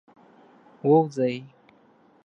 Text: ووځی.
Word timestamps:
ووځی. 0.87 1.35